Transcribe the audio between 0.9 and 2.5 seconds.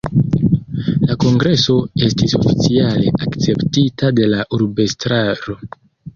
La kongreso estis